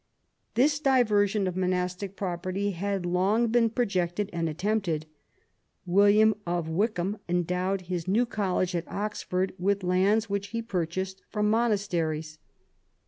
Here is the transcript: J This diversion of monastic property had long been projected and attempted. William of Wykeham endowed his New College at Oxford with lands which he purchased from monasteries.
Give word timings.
J 0.55 0.63
This 0.63 0.79
diversion 0.79 1.45
of 1.45 1.55
monastic 1.55 2.15
property 2.15 2.71
had 2.71 3.05
long 3.05 3.49
been 3.49 3.69
projected 3.69 4.31
and 4.33 4.49
attempted. 4.49 5.05
William 5.85 6.33
of 6.43 6.67
Wykeham 6.67 7.19
endowed 7.29 7.81
his 7.81 8.07
New 8.07 8.25
College 8.25 8.73
at 8.73 8.87
Oxford 8.91 9.53
with 9.59 9.83
lands 9.83 10.27
which 10.27 10.47
he 10.47 10.63
purchased 10.63 11.21
from 11.29 11.51
monasteries. 11.51 12.39